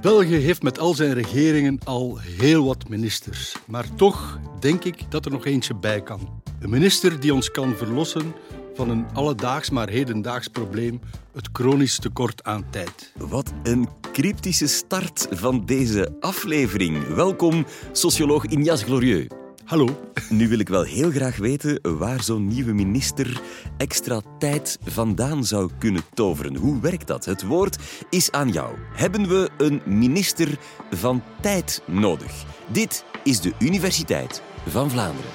[0.00, 3.56] België heeft met al zijn regeringen al heel wat ministers.
[3.66, 6.42] Maar toch denk ik dat er nog eentje bij kan.
[6.60, 8.34] Een minister die ons kan verlossen
[8.74, 11.00] van een alledaags maar hedendaags probleem,
[11.32, 13.12] het chronisch tekort aan tijd.
[13.16, 17.06] Wat een cryptische start van deze aflevering.
[17.14, 19.37] Welkom, socioloog Ignace Glorieux.
[19.68, 20.12] Hallo.
[20.28, 23.40] Nu wil ik wel heel graag weten waar zo'n nieuwe minister
[23.76, 26.56] extra tijd vandaan zou kunnen toveren.
[26.56, 27.24] Hoe werkt dat?
[27.24, 27.76] Het woord
[28.10, 28.74] is aan jou.
[28.92, 30.58] Hebben we een minister
[30.90, 32.44] van tijd nodig?
[32.66, 35.30] Dit is de Universiteit van Vlaanderen.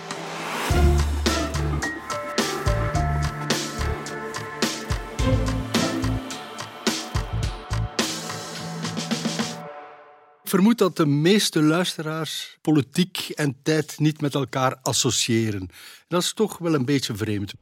[10.53, 15.69] Vermoed dat de meeste luisteraars politiek en tijd niet met elkaar associëren.
[16.07, 17.53] Dat is toch wel een beetje vreemd.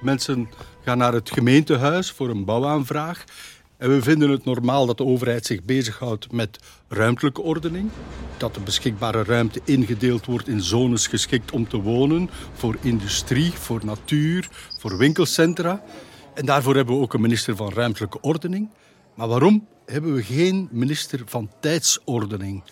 [0.00, 0.48] Mensen
[0.84, 3.24] gaan naar het gemeentehuis voor een bouwaanvraag.
[3.76, 7.90] En we vinden het normaal dat de overheid zich bezighoudt met ruimtelijke ordening.
[8.36, 12.30] Dat de beschikbare ruimte ingedeeld wordt in zones geschikt om te wonen.
[12.52, 14.48] Voor industrie, voor natuur,
[14.78, 15.82] voor winkelcentra.
[16.34, 18.70] En daarvoor hebben we ook een minister van ruimtelijke ordening.
[19.14, 22.62] Maar waarom hebben we geen minister van tijdsordening?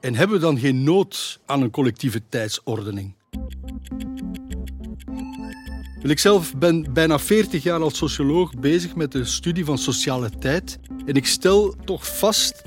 [0.00, 3.14] En hebben we dan geen nood aan een collectieve tijdsordening?
[6.02, 10.78] Ik zelf ben bijna 40 jaar als socioloog bezig met de studie van sociale tijd.
[11.06, 12.62] En ik stel toch vast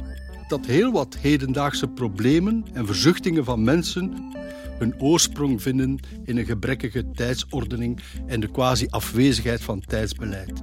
[0.48, 4.34] dat heel wat hedendaagse problemen en verzuchtingen van mensen
[4.78, 10.62] hun oorsprong vinden in een gebrekkige tijdsordening en de quasi-afwezigheid van tijdsbeleid.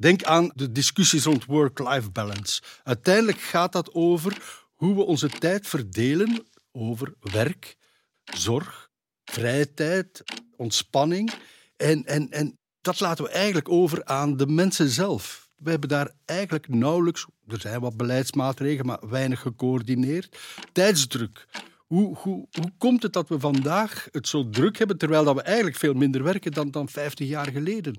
[0.00, 2.62] Denk aan de discussies rond work-life balance.
[2.84, 4.42] Uiteindelijk gaat dat over
[4.74, 7.76] hoe we onze tijd verdelen over werk,
[8.24, 8.90] zorg,
[9.24, 10.22] vrije tijd,
[10.56, 11.32] ontspanning.
[11.76, 15.48] En, en, en dat laten we eigenlijk over aan de mensen zelf.
[15.56, 20.38] We hebben daar eigenlijk nauwelijks, er zijn wat beleidsmaatregelen, maar weinig gecoördineerd.
[20.72, 21.46] Tijdsdruk.
[21.90, 25.42] Hoe, hoe, hoe komt het dat we vandaag het zo druk hebben, terwijl dat we
[25.42, 27.98] eigenlijk veel minder werken dan, dan 50 jaar geleden?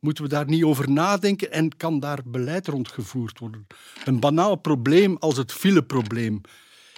[0.00, 3.66] Moeten we daar niet over nadenken en kan daar beleid rondgevoerd worden?
[4.04, 6.40] Een banaal probleem als het fileprobleem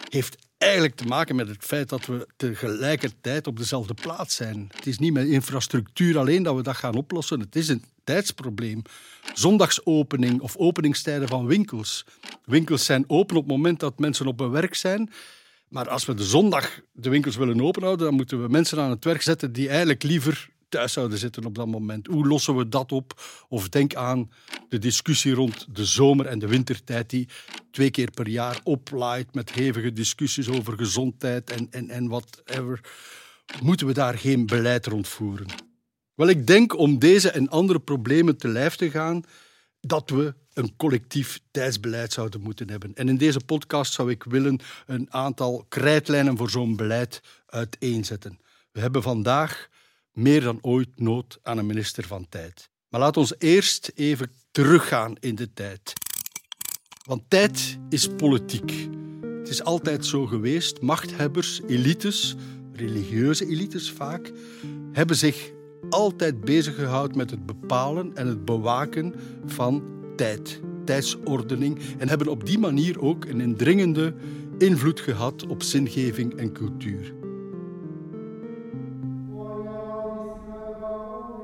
[0.08, 4.68] heeft eigenlijk te maken met het feit dat we tegelijkertijd op dezelfde plaats zijn.
[4.74, 8.82] Het is niet met infrastructuur alleen dat we dat gaan oplossen, het is een tijdsprobleem.
[9.34, 12.04] Zondagsopening of openingstijden van winkels.
[12.44, 15.10] Winkels zijn open op het moment dat mensen op hun werk zijn.
[15.72, 19.04] Maar als we de zondag de winkels willen openhouden, dan moeten we mensen aan het
[19.04, 22.06] werk zetten die eigenlijk liever thuis zouden zitten op dat moment.
[22.06, 23.22] Hoe lossen we dat op?
[23.48, 24.30] Of denk aan
[24.68, 27.28] de discussie rond de zomer- en de wintertijd, die
[27.70, 32.80] twee keer per jaar oplaait met hevige discussies over gezondheid en, en, en whatever.
[33.62, 35.46] Moeten we daar geen beleid rond voeren?
[36.14, 39.22] Wel, ik denk om deze en andere problemen te lijf te gaan,
[39.80, 42.94] dat we een collectief tijdsbeleid zouden moeten hebben.
[42.94, 48.40] En in deze podcast zou ik willen een aantal krijtlijnen voor zo'n beleid uiteenzetten.
[48.72, 49.68] We hebben vandaag
[50.12, 52.70] meer dan ooit nood aan een minister van tijd.
[52.88, 55.92] Maar laat ons eerst even teruggaan in de tijd.
[57.04, 58.88] Want tijd is politiek.
[59.38, 60.80] Het is altijd zo geweest.
[60.80, 62.34] Machthebbers, elites,
[62.72, 64.32] religieuze elites vaak,
[64.92, 65.50] hebben zich
[65.90, 69.14] altijd bezig gehouden met het bepalen en het bewaken
[69.46, 74.14] van tijd, tijdsordening en hebben op die manier ook een indringende
[74.58, 77.14] invloed gehad op zingeving en cultuur.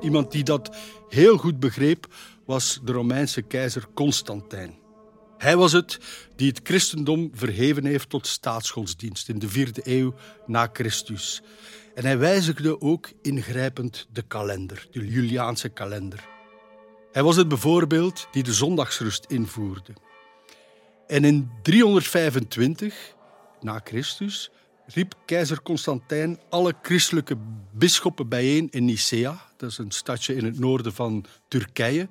[0.01, 0.75] Iemand die dat
[1.09, 2.07] heel goed begreep
[2.45, 4.77] was de Romeinse keizer Constantijn.
[5.37, 5.99] Hij was het
[6.35, 10.13] die het christendom verheven heeft tot staatsgodsdienst in de vierde eeuw
[10.45, 11.41] na Christus.
[11.95, 16.38] En hij wijzigde ook ingrijpend de kalender, de Juliaanse kalender.
[17.11, 19.93] Hij was het bijvoorbeeld die de zondagsrust invoerde.
[21.07, 23.15] En in 325
[23.61, 24.49] na Christus
[24.85, 27.37] riep keizer Constantijn alle christelijke
[27.71, 32.07] bisschoppen bijeen in Nicea, dat is een stadje in het noorden van Turkije,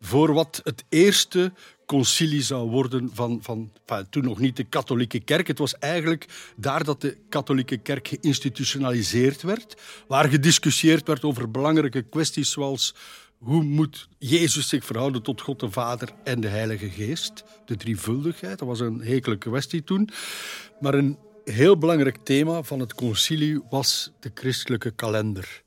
[0.00, 1.52] voor wat het eerste
[1.86, 5.46] concilie zou worden van, van, van, toen nog niet de katholieke kerk.
[5.46, 9.76] Het was eigenlijk daar dat de katholieke kerk geïnstitutionaliseerd werd,
[10.08, 12.94] waar gediscussieerd werd over belangrijke kwesties zoals
[13.44, 17.44] hoe moet Jezus zich verhouden tot God de Vader en de Heilige Geest?
[17.64, 20.08] De drievuldigheid, dat was een hekele kwestie toen.
[20.80, 25.62] Maar een heel belangrijk thema van het concilie was de christelijke kalender.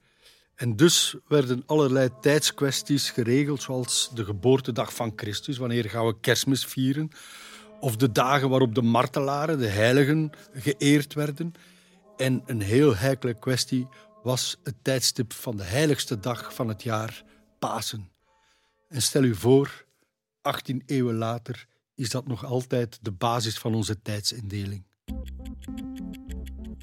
[0.56, 6.66] En dus werden allerlei tijdskwesties geregeld, zoals de geboortedag van Christus, wanneer gaan we kerstmis
[6.66, 7.12] vieren,
[7.80, 11.54] of de dagen waarop de martelaren, de heiligen, geëerd werden.
[12.16, 13.88] En een heel heikele kwestie
[14.24, 17.24] was het tijdstip van de heiligste dag van het jaar,
[17.60, 18.12] Pasen.
[18.90, 19.86] En stel u voor
[20.42, 24.86] 18 eeuwen later is dat nog altijd de basis van onze tijdsindeling.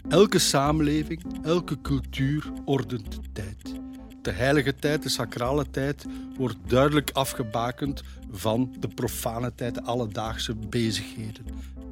[0.09, 3.75] Elke samenleving, elke cultuur ordent de tijd.
[4.23, 6.05] De heilige tijd, de sacrale tijd,
[6.37, 11.45] wordt duidelijk afgebakend van de profane tijd, de alledaagse bezigheden.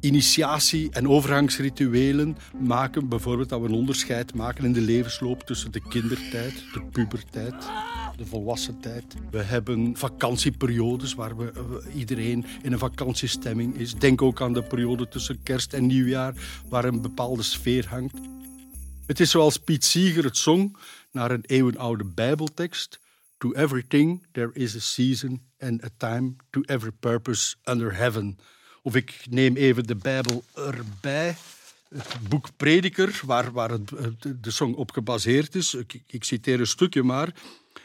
[0.03, 5.81] Initiatie- en overgangsrituelen maken bijvoorbeeld dat we een onderscheid maken in de levensloop tussen de
[5.89, 7.55] kindertijd, de pubertijd,
[8.17, 9.03] de volwassen tijd.
[9.31, 13.93] We hebben vakantieperiodes waar we, uh, iedereen in een vakantiestemming is.
[13.93, 16.33] Denk ook aan de periode tussen kerst en nieuwjaar,
[16.69, 18.17] waar een bepaalde sfeer hangt.
[19.05, 20.77] Het is zoals Piet Seeger het zong
[21.11, 22.99] naar een eeuwenoude Bijbeltekst.
[23.37, 28.37] To everything there is a season and a time to every purpose under heaven.
[28.85, 31.35] Of ik neem even de Bijbel erbij.
[31.89, 33.89] Het boek Prediker, waar, waar het,
[34.41, 35.73] de song op gebaseerd is.
[35.73, 37.33] Ik, ik citeer een stukje maar.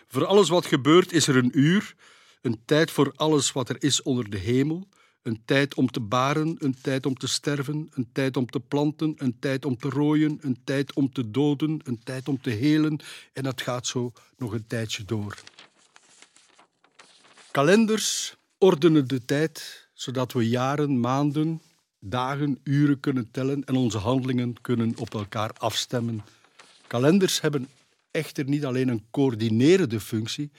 [0.09, 1.95] Voor alles wat gebeurt is er een uur,
[2.43, 4.89] een tijd voor alles wat er is onder de hemel,
[5.23, 9.15] een tijd om te baren, een tijd om te sterven, een tijd om te planten,
[9.17, 13.01] een tijd om te rooien, een tijd om te doden, een tijd om te helen
[13.33, 15.39] en dat gaat zo nog een tijdje door.
[17.51, 21.63] Kalenders ordenen de tijd zodat we jaren, maanden,
[22.01, 26.25] dagen, uren kunnen tellen en onze handelingen kunnen op elkaar afstemmen.
[26.87, 27.69] Kalenders hebben
[28.11, 30.51] echter niet alleen een coördinerende functie,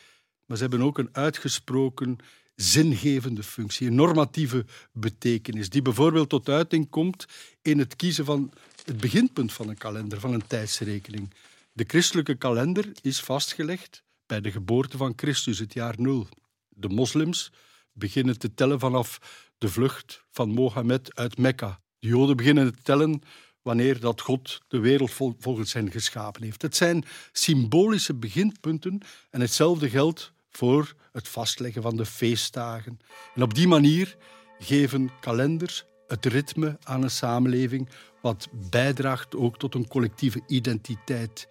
[0.45, 2.17] maar ze hebben ook een uitgesproken
[2.55, 7.25] zingevende functie, een normatieve betekenis, die bijvoorbeeld tot uiting komt
[7.61, 8.51] in het kiezen van
[8.85, 11.33] het beginpunt van een kalender, van een tijdsrekening.
[11.71, 16.27] De christelijke kalender is vastgelegd bij de geboorte van Christus, het jaar nul.
[16.69, 17.51] De moslims
[17.93, 19.19] beginnen te tellen vanaf
[19.57, 21.79] de vlucht van Mohammed uit Mekka.
[21.99, 23.21] De Joden beginnen te tellen
[23.61, 26.61] wanneer dat God de wereld volgens hen geschapen heeft.
[26.61, 28.99] Het zijn symbolische beginpunten
[29.29, 32.99] en hetzelfde geldt voor het vastleggen van de feestdagen.
[33.35, 34.17] En op die manier
[34.59, 37.89] geven kalenders het ritme aan een samenleving
[38.21, 41.47] wat bijdraagt ook tot een collectieve identiteit.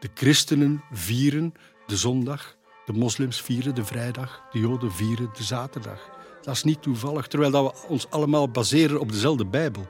[0.00, 1.54] De christenen vieren
[1.86, 6.10] de zondag, de moslims vieren de vrijdag, de joden vieren de zaterdag.
[6.42, 9.88] Dat is niet toevallig, terwijl dat we ons allemaal baseren op dezelfde Bijbel.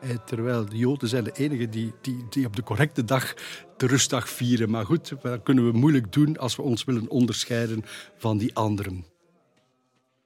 [0.00, 3.34] Eh, terwijl de Joden zijn de enigen die, die, die op de correcte dag
[3.76, 4.70] de rustdag vieren.
[4.70, 7.84] Maar goed, dat kunnen we moeilijk doen als we ons willen onderscheiden
[8.18, 9.04] van die anderen.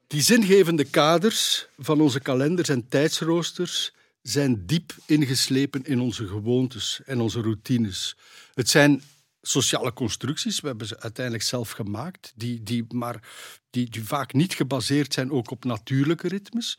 [0.06, 7.20] Die zingevende kaders van onze kalenders en tijdsroosters zijn diep ingeslepen in onze gewoontes en
[7.20, 8.17] onze routines.
[8.55, 9.02] Het zijn
[9.46, 13.29] sociale constructies, we hebben ze uiteindelijk zelf gemaakt, die, die, maar
[13.70, 16.79] die, die vaak niet gebaseerd zijn ook op natuurlijke ritmes.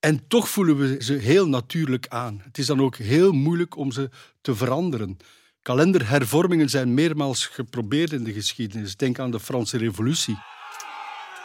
[0.00, 2.40] En toch voelen we ze heel natuurlijk aan.
[2.44, 5.16] Het is dan ook heel moeilijk om ze te veranderen.
[5.62, 8.96] Kalenderhervormingen zijn meermaals geprobeerd in de geschiedenis.
[8.96, 10.38] Denk aan de Franse Revolutie.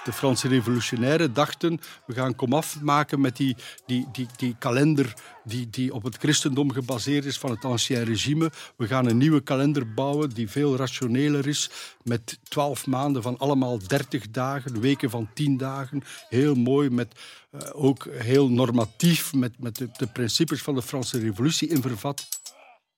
[0.04, 3.56] De Franse revolutionairen dachten, we gaan komaf maken met die,
[3.86, 5.14] die, die, die kalender
[5.44, 8.52] die, die op het christendom gebaseerd is van het ancien regime.
[8.76, 11.70] We gaan een nieuwe kalender bouwen die veel rationeler is,
[12.04, 16.02] met twaalf maanden van allemaal dertig dagen, weken van tien dagen.
[16.30, 17.20] Heel mooi, met,
[17.52, 22.28] uh, ook heel normatief, met, met de, de principes van de Franse revolutie in vervat.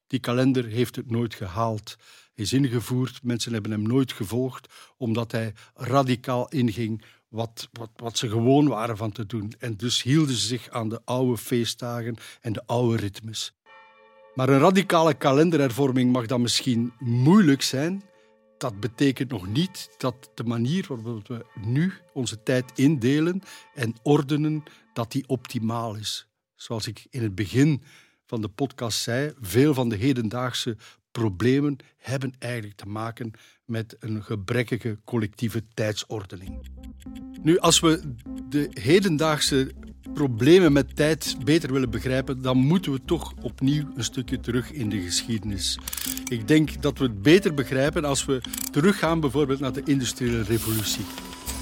[0.08, 1.98] Die kalender heeft het nooit gehaald
[2.36, 3.24] is ingevoerd.
[3.24, 8.98] Mensen hebben hem nooit gevolgd, omdat hij radicaal inging wat, wat, wat ze gewoon waren
[8.98, 9.54] van te doen.
[9.60, 13.54] En dus hielden ze zich aan de oude feestdagen en de oude ritmes.
[14.36, 18.04] Maar een radicale kalenderhervorming mag dan misschien moeilijk zijn.
[18.58, 23.42] Dat betekent nog niet dat de manier waarop we nu onze tijd indelen
[23.74, 24.64] en ordenen,
[24.94, 26.28] dat die optimaal is.
[26.56, 27.82] Zoals ik in het begin
[28.26, 30.78] van de podcast zei, veel van de hedendaagse
[31.20, 33.32] problemen hebben eigenlijk te maken
[33.66, 36.68] met een gebrekkige collectieve tijdsordening.
[37.42, 38.02] Nu, als we
[38.50, 39.72] de hedendaagse
[40.14, 44.90] problemen met tijd beter willen begrijpen, dan moeten we toch opnieuw een stukje terug in
[44.90, 45.80] de geschiedenis.
[46.30, 48.42] Ik denk dat we het beter begrijpen als we
[48.72, 51.06] teruggaan bijvoorbeeld naar de industriële revolutie.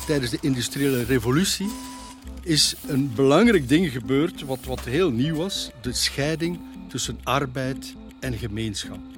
[0.08, 1.70] Tijdens de industriële revolutie
[2.44, 8.34] is een belangrijk ding gebeurd wat, wat heel nieuw was: de scheiding tussen arbeid en
[8.34, 9.13] gemeenschap.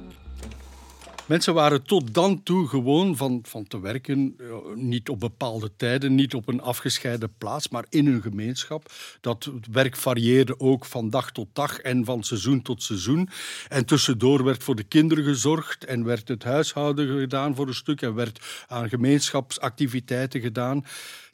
[1.25, 4.36] Mensen waren tot dan toe gewoon van, van te werken,
[4.75, 8.91] niet op bepaalde tijden, niet op een afgescheiden plaats, maar in hun gemeenschap.
[9.22, 13.29] Dat werk varieerde ook van dag tot dag en van seizoen tot seizoen.
[13.67, 18.01] En tussendoor werd voor de kinderen gezorgd en werd het huishouden gedaan voor een stuk
[18.01, 20.86] en werd aan gemeenschapsactiviteiten gedaan.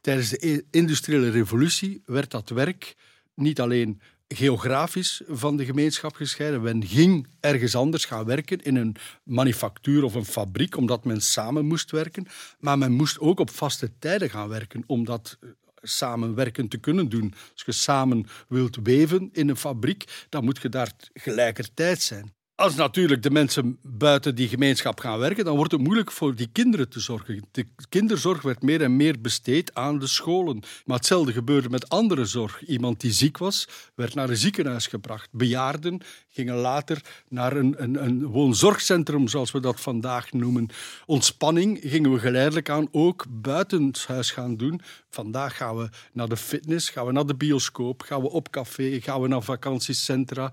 [0.01, 2.95] Tijdens de industriële revolutie werd dat werk
[3.35, 4.01] niet alleen
[4.35, 6.61] geografisch van de gemeenschap gescheiden.
[6.61, 11.65] Men ging ergens anders gaan werken, in een manufactuur of een fabriek, omdat men samen
[11.65, 12.27] moest werken.
[12.59, 15.37] Maar men moest ook op vaste tijden gaan werken, omdat
[15.81, 17.33] samenwerken te kunnen doen.
[17.53, 22.33] Als je samen wilt weven in een fabriek, dan moet je daar gelijkertijd zijn.
[22.61, 26.49] Als natuurlijk de mensen buiten die gemeenschap gaan werken, dan wordt het moeilijk voor die
[26.51, 27.43] kinderen te zorgen.
[27.51, 30.63] De kinderzorg werd meer en meer besteed aan de scholen.
[30.85, 32.65] Maar hetzelfde gebeurde met andere zorg.
[32.65, 35.27] Iemand die ziek was, werd naar een ziekenhuis gebracht.
[35.31, 40.69] Bejaarden gingen later naar een, een, een woonzorgcentrum, zoals we dat vandaag noemen.
[41.05, 44.81] Ontspanning gingen we geleidelijk aan ook buitenshuis gaan doen.
[45.09, 48.99] Vandaag gaan we naar de fitness, gaan we naar de bioscoop, gaan we op café,
[49.01, 50.51] gaan we naar vakantiecentra.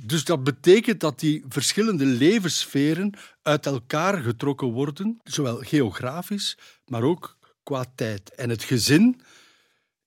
[0.00, 3.12] Dus dat betekent dat die verschillende levenssferen
[3.42, 8.34] uit elkaar getrokken worden, zowel geografisch, maar ook qua tijd.
[8.34, 9.20] En het gezin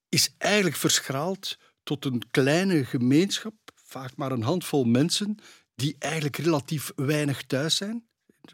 [0.10, 5.38] is eigenlijk verschraald tot een kleine gemeenschap, vaak maar een handvol mensen,
[5.76, 8.09] die eigenlijk relatief weinig thuis zijn.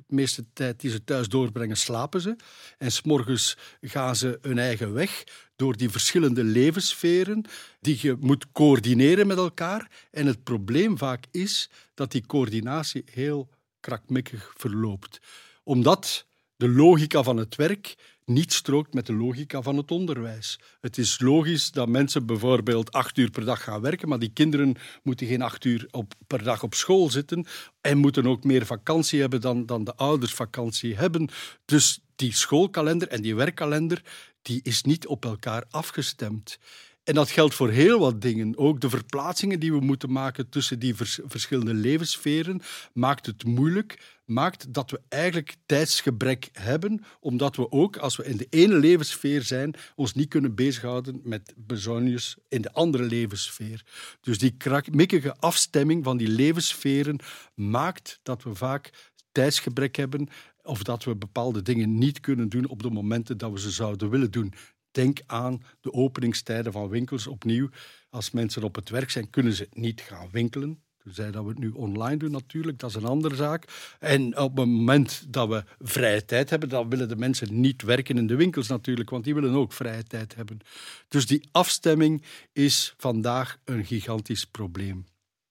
[0.07, 2.35] Meeste tijd die ze thuis doorbrengen, slapen ze.
[2.77, 5.23] En s'morgens gaan ze hun eigen weg
[5.55, 7.45] door die verschillende levenssferen
[7.79, 9.91] die je moet coördineren met elkaar.
[10.11, 13.49] En het probleem vaak is dat die coördinatie heel
[13.79, 15.19] krakmikkig verloopt.
[15.63, 16.25] Omdat
[16.55, 20.59] de logica van het werk niet strookt met de logica van het onderwijs.
[20.81, 24.75] Het is logisch dat mensen bijvoorbeeld acht uur per dag gaan werken, maar die kinderen
[25.03, 27.45] moeten geen acht uur op, per dag op school zitten
[27.81, 31.29] en moeten ook meer vakantie hebben dan, dan de ouders vakantie hebben.
[31.65, 34.01] Dus die schoolkalender en die werkkalender
[34.41, 36.57] die is niet op elkaar afgestemd.
[37.03, 38.57] En dat geldt voor heel wat dingen.
[38.57, 42.61] Ook de verplaatsingen die we moeten maken tussen die verschillende levenssferen
[42.93, 48.37] maakt het moeilijk, maakt dat we eigenlijk tijdsgebrek hebben, omdat we ook, als we in
[48.37, 53.85] de ene levenssfeer zijn, ons niet kunnen bezighouden met bezonjes in de andere levenssfeer.
[54.21, 57.19] Dus die krakmikkige afstemming van die levenssferen
[57.53, 60.27] maakt dat we vaak tijdsgebrek hebben
[60.63, 64.09] of dat we bepaalde dingen niet kunnen doen op de momenten dat we ze zouden
[64.09, 64.53] willen doen.
[64.91, 67.69] Denk aan de openingstijden van winkels opnieuw.
[68.09, 70.83] Als mensen op het werk zijn, kunnen ze niet gaan winkelen.
[71.05, 73.95] Zij dat we het nu online doen natuurlijk, dat is een andere zaak.
[73.99, 78.17] En op het moment dat we vrije tijd hebben, dan willen de mensen niet werken
[78.17, 80.59] in de winkels natuurlijk, want die willen ook vrije tijd hebben.
[81.07, 85.05] Dus die afstemming is vandaag een gigantisch probleem.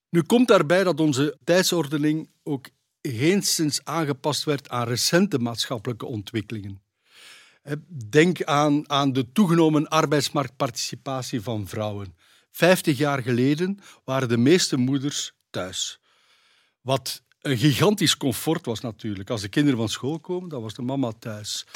[0.08, 2.68] Nu komt daarbij dat onze tijdsordening ook
[3.02, 6.82] geenszins aangepast werd aan recente maatschappelijke ontwikkelingen.
[8.08, 12.16] Denk aan, aan de toegenomen arbeidsmarktparticipatie van vrouwen.
[12.50, 16.00] Vijftig jaar geleden waren de meeste moeders thuis.
[16.80, 19.30] Wat een gigantisch comfort was natuurlijk.
[19.30, 21.66] Als de kinderen van school komen, dan was de mama thuis.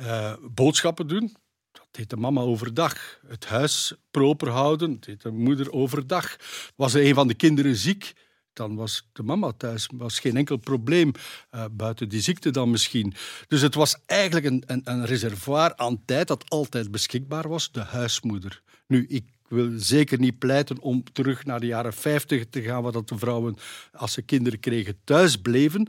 [0.00, 1.36] Uh, boodschappen doen,
[1.72, 3.20] dat deed de mama overdag.
[3.26, 6.36] Het huis proper houden, dat deed de moeder overdag.
[6.76, 8.12] Was er een van de kinderen ziek,
[8.52, 9.88] dan was de mama thuis.
[9.94, 11.12] was geen enkel probleem,
[11.54, 13.14] uh, buiten die ziekte dan misschien.
[13.48, 17.80] Dus het was eigenlijk een, een, een, reservoir aan tijd dat altijd beschikbaar was, de
[17.80, 18.62] huismoeder.
[18.86, 22.92] Nu, ik wil zeker niet pleiten om terug naar de jaren 50 te gaan, waar
[22.92, 23.56] dat de vrouwen,
[23.92, 25.88] als ze kinderen kregen, thuis bleven.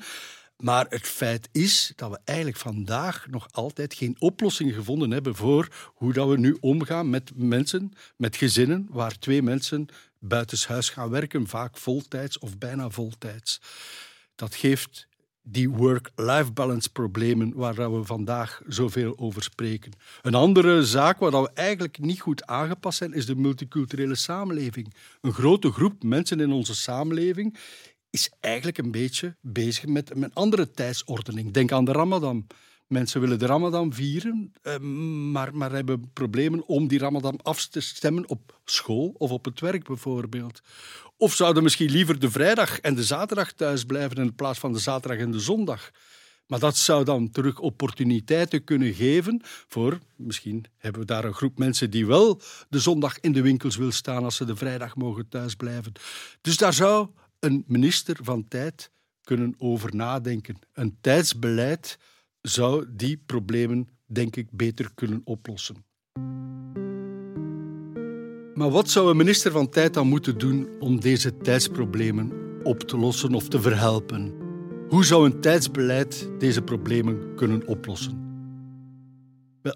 [0.57, 5.67] Maar het feit is dat we eigenlijk vandaag nog altijd geen oplossing gevonden hebben voor
[5.93, 9.87] hoe dat we nu omgaan met mensen, met gezinnen, waar twee mensen
[10.19, 13.61] buitenshuis gaan werken, vaak voltijds of bijna voltijds.
[14.35, 15.07] Dat geeft
[15.47, 19.91] die work-life balance problemen waar we vandaag zoveel over spreken.
[20.21, 24.93] Een andere zaak waar we eigenlijk niet goed aangepast zijn, is de multiculturele samenleving.
[25.21, 27.57] Een grote groep mensen in onze samenleving
[28.09, 31.51] is eigenlijk een beetje bezig met een andere tijdsordening.
[31.51, 32.47] Denk aan de Ramadan.
[32.87, 34.79] Mensen willen de Ramadan vieren, eh,
[35.31, 39.59] maar, maar hebben problemen om die Ramadan af te stemmen op school of op het
[39.59, 40.61] werk bijvoorbeeld.
[41.17, 44.79] Of zouden misschien liever de vrijdag en de zaterdag thuis blijven in plaats van de
[44.79, 45.91] zaterdag en de zondag.
[46.47, 51.57] Maar dat zou dan terug opportuniteiten kunnen geven voor, misschien hebben we daar een groep
[51.57, 55.29] mensen die wel de zondag in de winkels wil staan als ze de vrijdag mogen
[55.29, 55.91] thuisblijven.
[56.41, 58.91] Dus daar zou een minister van tijd
[59.23, 60.59] kunnen over nadenken.
[60.73, 61.97] Een tijdsbeleid
[62.47, 65.85] zou die problemen, denk ik, beter kunnen oplossen.
[68.53, 72.31] Maar wat zou een minister van tijd dan moeten doen om deze tijdsproblemen
[72.63, 74.33] op te lossen of te verhelpen?
[74.89, 78.23] Hoe zou een tijdsbeleid deze problemen kunnen oplossen?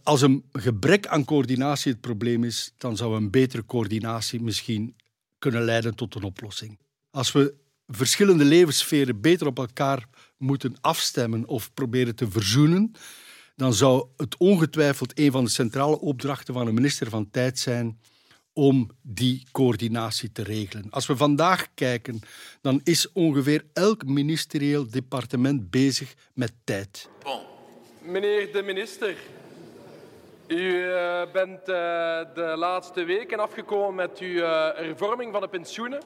[0.04, 4.96] Als een gebrek aan coördinatie het probleem is, dan zou een betere coördinatie misschien
[5.40, 6.80] kunnen leiden tot een oplossing.
[7.12, 7.56] Als we
[7.92, 10.06] verschillende levenssferen beter op elkaar
[10.38, 12.92] moeten afstemmen of proberen te verzoenen,
[13.56, 18.00] dan zou het ongetwijfeld een van de centrale opdrachten van een minister van Tijd zijn
[18.54, 20.88] om die coördinatie te regelen.
[20.90, 22.20] Als we vandaag kijken,
[22.62, 27.10] dan is ongeveer elk ministerieel departement bezig met tijd.
[27.24, 27.42] Bon.
[28.02, 29.16] Meneer de minister,
[30.48, 31.66] U uh, bent uh,
[32.36, 36.02] de laatste weken afgekomen met uw uh, hervorming van de pensioenen.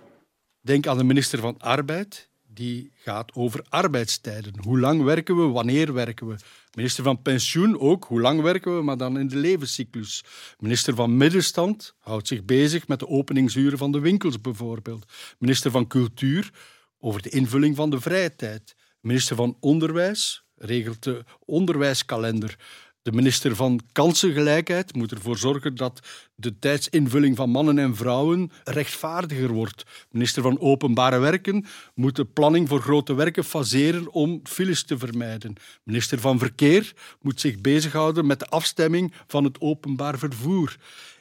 [0.65, 2.29] Denk aan de minister van Arbeid.
[2.47, 4.53] Die gaat over arbeidstijden.
[4.61, 5.43] Hoe lang werken we?
[5.43, 6.35] Wanneer werken we?
[6.75, 8.03] Minister van Pensioen ook.
[8.03, 8.83] Hoe lang werken we?
[8.83, 10.23] Maar dan in de levenscyclus.
[10.59, 15.11] Minister van Middenstand houdt zich bezig met de openingsuren van de winkels bijvoorbeeld.
[15.39, 16.51] Minister van Cultuur
[16.99, 18.75] over de invulling van de vrije tijd.
[18.99, 22.57] Minister van Onderwijs regelt de onderwijskalender.
[23.03, 25.99] De minister van Kansengelijkheid moet ervoor zorgen dat
[26.35, 29.83] de tijdsinvulling van mannen en vrouwen rechtvaardiger wordt.
[30.11, 35.55] Minister van Openbare Werken moet de planning voor grote werken faseren om files te vermijden.
[35.83, 40.77] Minister van Verkeer moet zich bezighouden met de afstemming van het openbaar vervoer.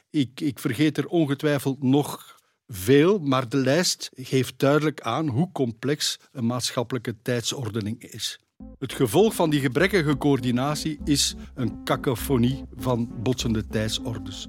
[0.09, 6.19] Ik, ik vergeet er ongetwijfeld nog veel, maar de lijst geeft duidelijk aan hoe complex
[6.31, 8.42] een maatschappelijke tijdsordening is.
[8.83, 14.47] Het gevolg van die gebrekkige coördinatie is een cacophonie van botsende tijdsordes.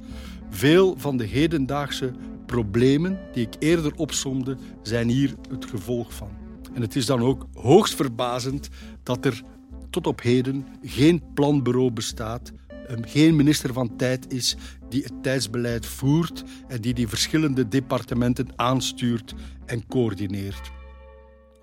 [0.50, 2.12] Veel van de hedendaagse
[2.46, 6.30] problemen die ik eerder opsomde, zijn hier het gevolg van.
[6.72, 8.68] En het is dan ook hoogst verbazend
[9.02, 9.42] dat er
[9.90, 12.52] tot op heden geen planbureau bestaat,
[13.00, 14.56] geen minister van tijd is
[14.88, 19.34] die het tijdsbeleid voert en die die verschillende departementen aanstuurt
[19.66, 20.70] en coördineert.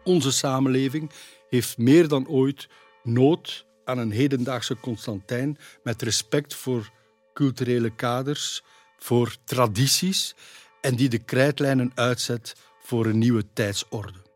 [0.04, 1.12] Onze samenleving
[1.52, 2.68] heeft meer dan ooit
[3.04, 6.90] nood aan een hedendaagse Constantijn met respect voor
[7.34, 8.64] culturele kaders,
[8.98, 10.36] voor tradities
[10.82, 14.31] en die de krijtlijnen uitzet voor een nieuwe tijdsorde.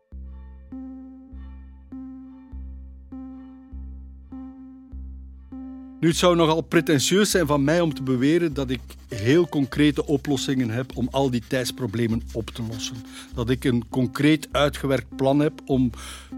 [6.00, 10.06] Nu, het zou nogal pretentieus zijn van mij om te beweren dat ik heel concrete
[10.06, 12.96] oplossingen heb om al die tijdsproblemen op te lossen.
[13.34, 15.90] Dat ik een concreet uitgewerkt plan heb om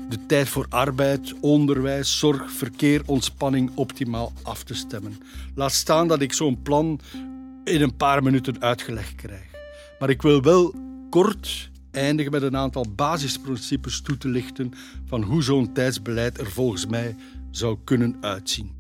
[0.09, 5.21] de tijd voor arbeid, onderwijs, zorg, verkeer, ontspanning optimaal af te stemmen.
[5.55, 7.01] Laat staan dat ik zo'n plan
[7.65, 9.47] in een paar minuten uitgelegd krijg.
[9.99, 10.75] Maar ik wil wel
[11.11, 14.73] kort eindigen met een aantal basisprincipes toe te lichten
[15.07, 17.17] van hoe zo'n tijdsbeleid er volgens mij
[17.51, 18.78] zou kunnen uitzien.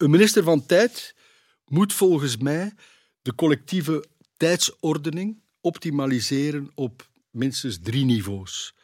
[0.00, 1.14] Een minister van Tijd
[1.66, 2.72] moet volgens mij
[3.22, 4.04] de collectieve
[4.36, 8.74] tijdsordening optimaliseren op minstens drie niveaus.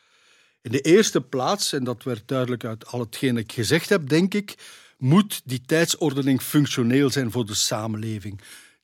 [0.62, 4.35] In de eerste plaats, en dat werd duidelijk uit al hetgeen ik gezegd heb, denk
[4.35, 4.55] ik,
[4.98, 8.40] moet die tijdsordening functioneel zijn voor de samenleving.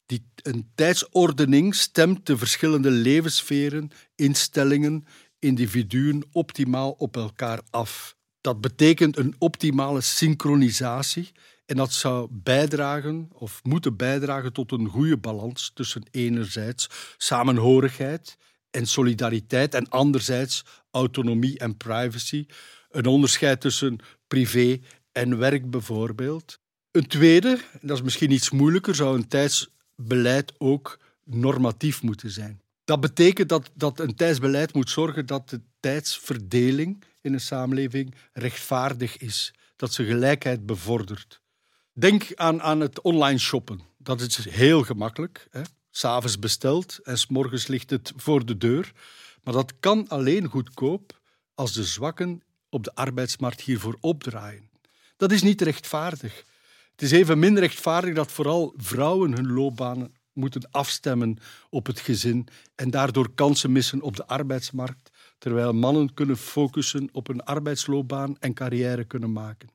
[0.07, 5.07] Die, een tijdsordening stemt de verschillende levenssferen, instellingen,
[5.39, 8.17] individuen optimaal op elkaar af.
[8.41, 11.33] Dat betekent een optimale synchronisatie
[11.73, 18.37] en dat zou bijdragen of moeten bijdragen tot een goede balans tussen enerzijds samenhorigheid
[18.71, 22.47] en solidariteit en anderzijds autonomie en privacy.
[22.91, 24.81] Een onderscheid tussen privé
[25.13, 26.59] en werk bijvoorbeeld.
[26.91, 32.61] Een tweede, dat is misschien iets moeilijker, zou een tijdsbeleid ook normatief moeten zijn.
[32.85, 39.17] Dat betekent dat, dat een tijdsbeleid moet zorgen dat de tijdsverdeling in een samenleving rechtvaardig
[39.17, 41.42] is, dat ze gelijkheid bevordert.
[41.93, 43.81] Denk aan, aan het online shoppen.
[43.99, 45.49] Dat is heel gemakkelijk.
[45.91, 48.93] S'avonds besteld en s'morgens ligt het voor de deur.
[49.43, 51.21] Maar dat kan alleen goedkoop
[51.55, 54.71] als de zwakken op de arbeidsmarkt hiervoor opdraaien.
[55.17, 56.45] Dat is niet rechtvaardig.
[56.91, 61.39] Het is even minder rechtvaardig dat vooral vrouwen hun loopbanen moeten afstemmen
[61.71, 67.29] op het gezin en daardoor kansen missen op de arbeidsmarkt, terwijl mannen kunnen focussen op
[67.29, 69.69] een arbeidsloopbaan en carrière kunnen maken.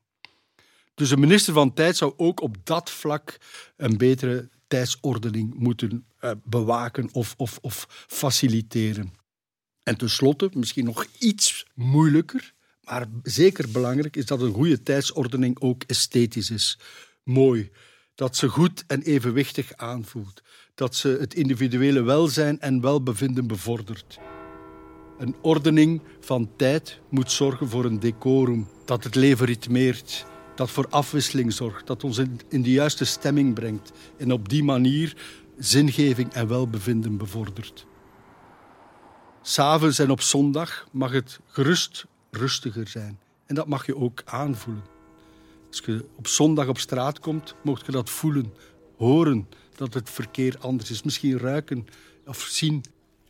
[0.98, 3.38] Dus de minister van Tijd zou ook op dat vlak
[3.76, 9.14] een betere tijdsordening moeten uh, bewaken of, of, of faciliteren.
[9.82, 15.82] En tenslotte, misschien nog iets moeilijker, maar zeker belangrijk, is dat een goede tijdsordening ook
[15.86, 16.78] esthetisch is.
[17.22, 17.70] Mooi.
[18.14, 20.42] Dat ze goed en evenwichtig aanvoelt.
[20.74, 24.18] Dat ze het individuele welzijn en welbevinden bevordert.
[25.18, 30.26] Een ordening van tijd moet zorgen voor een decorum, dat het leven ritmeert
[30.58, 32.18] dat voor afwisseling zorgt, dat ons
[32.48, 35.16] in, de juiste stemming brengt en op die manier
[35.58, 37.86] zingeving en welbevinden bevordert.
[39.42, 44.84] S'avonds en op zondag mag het gerust rustiger zijn en dat mag je ook aanvoelen.
[45.68, 48.52] Als je op zondag op straat komt, mocht je dat voelen,
[48.96, 51.86] horen dat het verkeer anders is, misschien ruiken
[52.26, 52.84] of zien.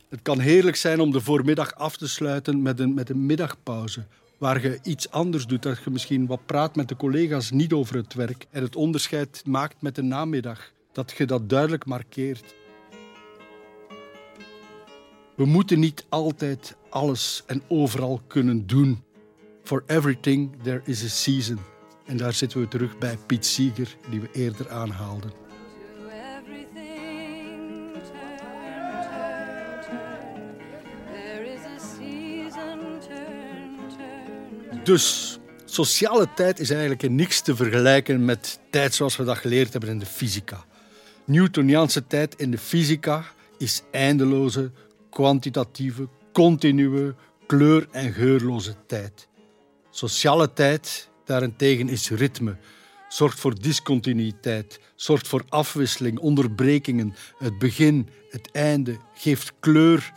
[0.09, 4.05] Het kan heerlijk zijn om de voormiddag af te sluiten met een, met een middagpauze
[4.39, 5.63] waar je iets anders doet.
[5.63, 8.45] Dat je misschien wat praat met de collega's, niet over het werk.
[8.49, 10.71] En het onderscheid maakt met de namiddag.
[10.91, 12.55] Dat je dat duidelijk markeert.
[15.35, 19.03] We moeten niet altijd alles en overal kunnen doen.
[19.63, 21.59] For everything there is a season.
[22.05, 25.48] En daar zitten we terug bij Piet Seeger, die we eerder aanhaalden.
[34.89, 39.71] Dus sociale tijd is eigenlijk in niks te vergelijken met tijd zoals we dat geleerd
[39.71, 40.65] hebben in de fysica.
[41.25, 43.25] Newtoniaanse tijd in de fysica
[43.57, 44.71] is eindeloze,
[45.09, 47.15] kwantitatieve, continue,
[47.47, 49.27] kleur- en geurloze tijd.
[49.89, 52.55] Sociale tijd daarentegen is ritme,
[53.09, 60.11] zorgt voor discontinuïteit, zorgt voor afwisseling, onderbrekingen, het begin, het einde, geeft kleur.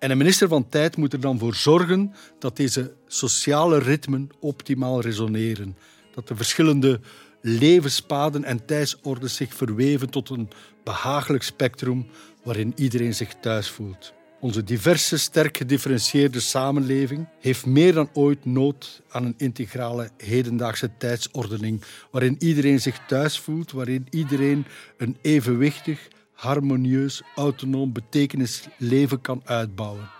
[0.00, 5.00] En een minister van Tijd moet er dan voor zorgen dat deze sociale ritmen optimaal
[5.00, 5.76] resoneren.
[6.14, 7.00] Dat de verschillende
[7.40, 10.48] levenspaden en tijdsorden zich verweven tot een
[10.84, 12.06] behagelijk spectrum
[12.44, 14.12] waarin iedereen zich thuis voelt.
[14.40, 21.82] Onze diverse, sterk gedifferentieerde samenleving heeft meer dan ooit nood aan een integrale hedendaagse tijdsordening,
[22.10, 26.08] waarin iedereen zich thuis voelt, waarin iedereen een evenwichtig,
[26.40, 30.10] harmonieus, autonoom betekenisleven kan uitbouwen.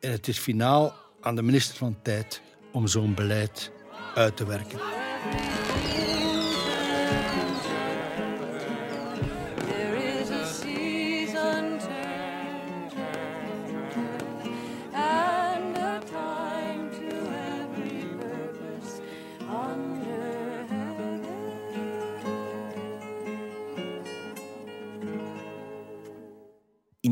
[0.00, 2.40] En het is finaal aan de minister van Tijd
[2.72, 3.72] om zo'n beleid
[4.14, 4.78] uit te werken.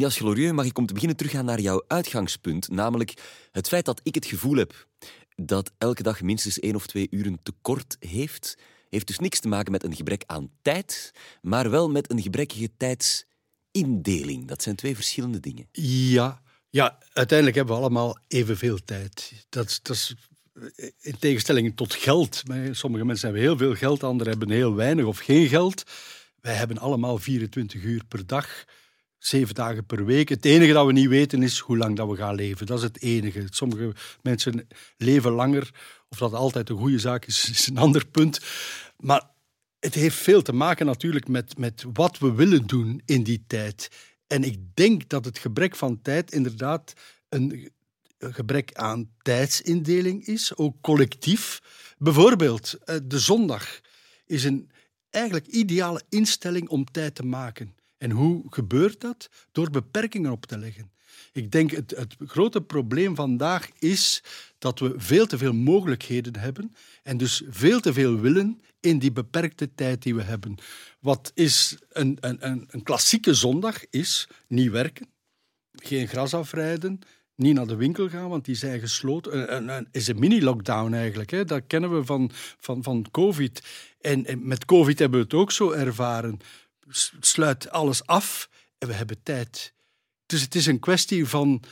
[0.05, 3.15] Ignace Glorieux, mag ik om te beginnen teruggaan naar jouw uitgangspunt, namelijk
[3.53, 4.87] het feit dat ik het gevoel heb
[5.37, 8.57] dat elke dag minstens één of twee uren tekort heeft,
[8.91, 11.13] heeft dus niks te maken met een gebrek aan tijd,
[11.43, 14.49] maar wel met een gebrekkige tijdsindeling.
[14.49, 15.69] Dat zijn twee verschillende dingen.
[15.73, 19.33] Ja, ja, uiteindelijk hebben we allemaal evenveel tijd.
[19.49, 20.15] Dat, is- dat is
[20.77, 22.43] eh, in tegenstelling tot geld.
[22.71, 25.83] Sommige mensen hebben heel veel geld, anderen hebben heel weinig of geen geld.
[26.41, 28.65] Wij hebben allemaal 24 uur per dag,
[29.27, 30.29] zeven dagen per week.
[30.29, 32.67] Het enige dat we niet weten is hoe lang dat we gaan leven.
[32.67, 33.47] Dat is het enige.
[33.51, 35.71] Sommige mensen leven langer.
[36.09, 38.41] Of dat altijd een goede zaak is, is een ander punt.
[38.97, 39.31] Maar
[39.81, 43.89] het heeft veel te maken natuurlijk met, met wat we willen doen in die tijd.
[44.27, 46.93] En ik denk dat het gebrek van tijd inderdaad
[47.29, 47.73] een
[48.19, 51.61] gebrek aan tijdsindeling is, ook collectief.
[51.99, 53.81] Bijvoorbeeld, eh, de zondag
[54.27, 54.71] is een
[55.11, 57.75] eigenlijk ideale instelling om tijd te maken.
[58.05, 59.29] En hoe gebeurt dat?
[59.53, 60.91] Door beperkingen op te leggen.
[61.33, 64.23] Ik denk het, het grote probleem vandaag is
[64.59, 69.13] dat we veel te veel mogelijkheden hebben en dus veel te veel willen in die
[69.13, 70.55] beperkte tijd die we hebben.
[71.01, 73.91] Wat is een, een, een, klassieke zondag?
[73.91, 75.07] Is niet werken,
[75.73, 76.99] geen gras afrijden,
[77.35, 79.57] niet naar de winkel gaan, want die zijn gesloten.
[79.71, 81.31] Een, is een mini-lockdown eigenlijk.
[81.31, 81.45] Hè?
[81.45, 83.63] Dat kennen we van, van, van COVID.
[84.01, 86.39] En met COVID hebben we het ook zo ervaren.
[87.21, 89.75] Sluit alles af en we hebben tijd.
[90.27, 91.63] Dus het is een kwestie van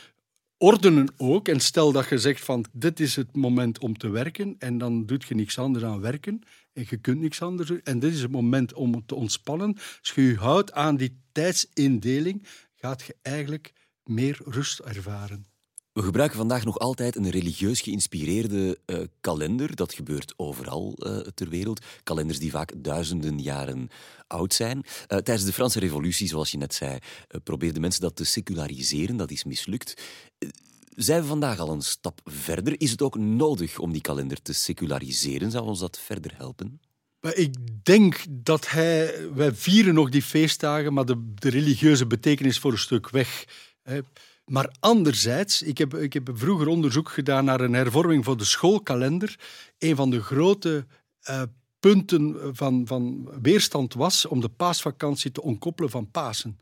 [0.57, 1.49] ordenen ook.
[1.49, 5.07] En stel dat je zegt van dit is het moment om te werken en dan
[5.07, 7.81] doet je niks anders dan werken en je kunt niks anders doen.
[7.85, 9.77] En dit is het moment om te ontspannen.
[10.01, 13.73] Als je je houdt aan die tijdsindeling, gaat je eigenlijk
[14.05, 15.52] meer rust ervaren.
[15.93, 19.77] We gebruiken vandaag nog altijd een religieus geïnspireerde eh, kalender.
[19.77, 21.85] Dat gebeurt overal eh, ter wereld.
[22.03, 23.89] Kalenders die vaak duizenden jaren
[24.27, 24.85] oud zijn.
[25.07, 26.99] Eh, tijdens de Franse Revolutie, zoals je net zei,
[27.45, 29.17] probeerden mensen dat te seculariseren.
[29.17, 30.03] Dat is mislukt.
[30.95, 32.81] Zijn we vandaag al een stap verder?
[32.81, 35.51] Is het ook nodig om die kalender te seculariseren?
[35.51, 36.81] Zou ons dat verder helpen?
[37.21, 39.15] Ik denk dat hij...
[39.35, 43.45] Wij vieren nog die feestdagen, maar de, de religieuze betekenis voor een stuk weg.
[43.83, 44.01] Hè.
[44.45, 49.39] Maar anderzijds, ik heb, ik heb vroeger onderzoek gedaan naar een hervorming voor de schoolkalender.
[49.79, 50.87] Een van de grote
[51.21, 51.43] eh,
[51.81, 56.59] punten van, van weerstand was om de paasvakantie te ontkoppelen van Pasen.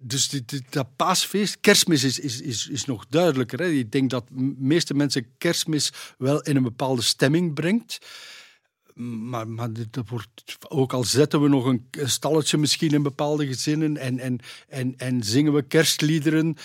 [0.00, 3.58] Dus dat paasfeest, kerstmis is, is, is, is nog duidelijker.
[3.58, 3.68] Hè?
[3.68, 7.98] Ik denk dat de meeste mensen kerstmis wel in een bepaalde stemming brengt.
[8.94, 13.46] Maar, maar dat wordt, ook al zetten we nog een, een stalletje misschien in bepaalde
[13.46, 16.56] gezinnen en, en, en, en zingen we kerstliederen,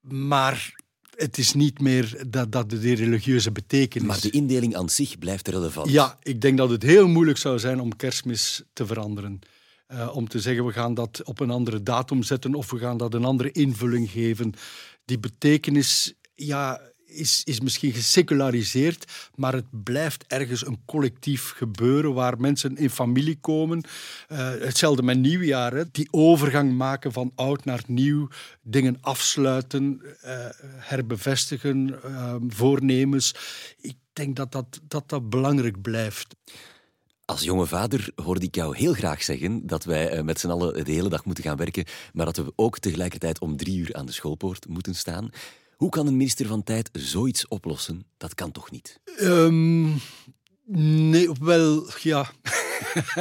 [0.00, 0.74] maar
[1.16, 4.08] het is niet meer dat, dat de religieuze betekenis.
[4.08, 5.90] Maar de indeling aan zich blijft relevant.
[5.90, 9.40] Ja, ik denk dat het heel moeilijk zou zijn om kerstmis te veranderen.
[9.86, 12.96] Eh, om te zeggen, we gaan dat op een andere datum zetten of we gaan
[12.96, 14.52] dat een andere invulling geven.
[15.04, 16.80] Die betekenis ja,
[17.14, 23.38] is, is misschien geseculariseerd, maar het blijft ergens een collectief gebeuren waar mensen in familie
[23.40, 23.82] komen.
[24.28, 25.90] Eh, hetzelfde met nieuwjaar, hè.
[25.90, 28.28] die overgang maken van oud naar nieuw,
[28.62, 30.46] dingen afsluiten, eh,
[30.76, 33.34] herbevestigen, eh, voornemens.
[33.80, 36.34] Ik denk dat dat, dat dat belangrijk blijft.
[37.24, 40.84] Als jonge vader hoorde ik jou heel graag zeggen dat wij eh, met z'n allen
[40.84, 44.06] de hele dag moeten gaan werken, maar dat we ook tegelijkertijd om drie uur aan
[44.06, 45.30] de schoolpoort moeten staan.
[45.76, 48.06] Hoe kan een minister van Tijd zoiets oplossen?
[48.16, 49.00] Dat kan toch niet?
[49.16, 49.88] Ehm,
[51.10, 52.30] nee, wel, ja.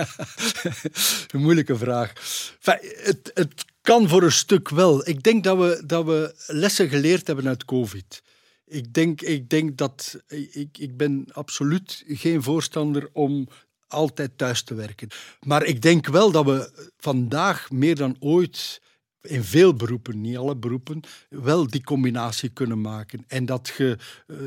[1.31, 2.13] een moeilijke vraag.
[2.61, 5.07] Het, het kan voor een stuk wel.
[5.07, 8.21] Ik denk dat we, dat we lessen geleerd hebben uit COVID.
[8.65, 10.23] Ik denk, ik denk dat.
[10.27, 13.47] Ik, ik ben absoluut geen voorstander om
[13.87, 15.07] altijd thuis te werken.
[15.41, 18.81] Maar ik denk wel dat we vandaag meer dan ooit
[19.23, 23.23] in veel beroepen, niet alle beroepen, wel die combinatie kunnen maken.
[23.27, 24.37] En dat je uh,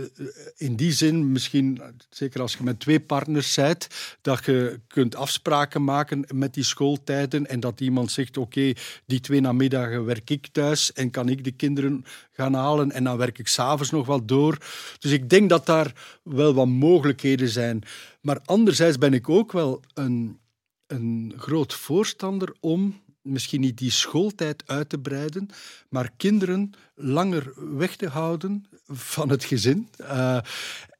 [0.56, 3.88] in die zin, misschien, zeker als je met twee partners bent,
[4.20, 8.72] dat je kunt afspraken maken met die schooltijden en dat iemand zegt, oké,
[9.06, 13.16] die twee namiddagen werk ik thuis en kan ik de kinderen gaan halen en dan
[13.16, 14.58] werk ik s'avonds nog wat door.
[14.98, 17.82] Dus ik denk dat daar wel wat mogelijkheden zijn.
[18.20, 20.38] Maar anderzijds ben ik ook wel een,
[20.86, 25.48] een groot voorstander om misschien niet die schooltijd uit te breiden,
[25.88, 29.88] maar kinderen langer weg te houden van het gezin.
[30.00, 30.38] Uh,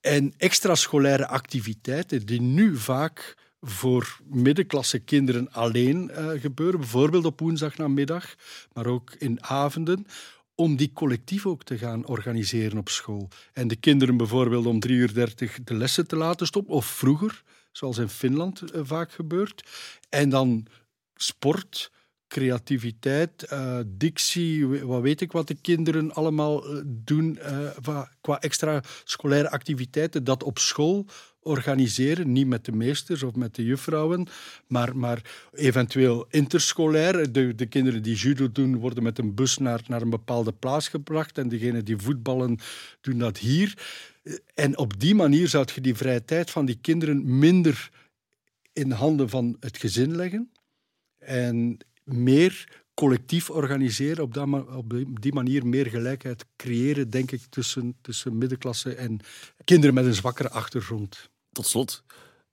[0.01, 8.35] en extrascholaire activiteiten die nu vaak voor middenklasse kinderen alleen uh, gebeuren, bijvoorbeeld op woensdagnamiddag,
[8.73, 10.07] maar ook in avonden,
[10.55, 13.29] om die collectief ook te gaan organiseren op school.
[13.53, 15.15] En de kinderen bijvoorbeeld om 3.30 uur
[15.65, 19.69] de lessen te laten stoppen, of vroeger, zoals in Finland uh, vaak gebeurt.
[20.09, 20.67] En dan
[21.15, 21.91] sport,
[22.29, 28.83] creativiteit, uh, dictie, wat weet ik wat de kinderen allemaal uh, doen uh, qua extra
[29.05, 31.07] scolaire activiteiten, dat op school
[31.47, 34.27] organiseren, niet met de meesters of met de juffrouwen,
[34.67, 37.33] maar, maar eventueel interscholair.
[37.33, 40.89] De, de kinderen die judo doen, worden met een bus naar, naar een bepaalde plaats
[40.89, 42.59] gebracht en degenen die voetballen,
[43.01, 43.75] doen dat hier.
[44.55, 47.91] En op die manier zou je die vrije tijd van die kinderen minder
[48.73, 50.51] in handen van het gezin leggen.
[51.19, 57.97] En meer collectief organiseren, op, dat, op die manier meer gelijkheid creëren, denk ik, tussen,
[58.01, 59.21] tussen middenklasse en
[59.65, 61.31] kinderen met een zwakkere achtergrond.
[61.53, 62.03] Tot slot,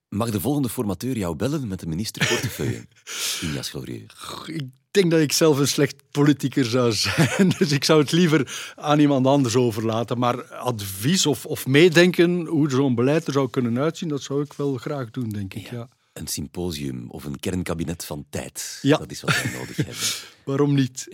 [0.08, 2.86] mag de volgende formateur jou bellen met de ministerportefeuille?
[3.42, 4.14] Ilias Glorieux.
[4.46, 8.72] Ik denk dat ik zelf een slecht politicus zou zijn, dus ik zou het liever
[8.76, 10.18] aan iemand anders overlaten.
[10.18, 14.52] Maar advies of, of meedenken hoe zo'n beleid er zou kunnen uitzien, dat zou ik
[14.52, 15.70] wel graag doen, denk ik.
[15.70, 15.76] Ja.
[15.76, 18.78] ja een symposium of een kernkabinet van tijd.
[18.82, 18.96] Ja.
[18.96, 19.94] Dat is wat we nodig hebben.
[20.44, 21.08] Waarom niet?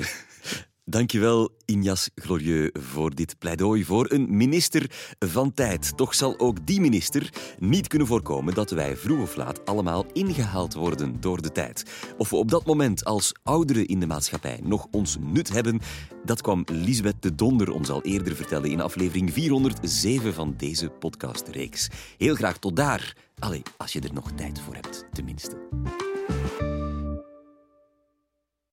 [0.90, 5.96] Dankjewel, Injas Glorieux, voor dit pleidooi voor een minister van tijd.
[5.96, 10.74] Toch zal ook die minister niet kunnen voorkomen dat wij vroeg of laat allemaal ingehaald
[10.74, 11.82] worden door de tijd.
[12.18, 15.80] Of we op dat moment als ouderen in de maatschappij nog ons nut hebben,
[16.24, 21.88] dat kwam Lisbeth de Donder ons al eerder vertellen in aflevering 407 van deze podcastreeks.
[22.18, 23.16] Heel graag tot daar.
[23.40, 25.57] Allee, als je er nog tijd voor hebt, tenminste.